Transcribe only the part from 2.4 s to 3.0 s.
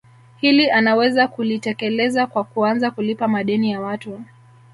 kuanza